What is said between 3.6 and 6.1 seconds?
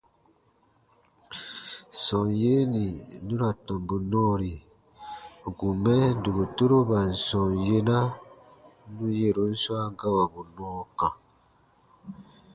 tɔmbu nɔɔri ǹ kun mɛ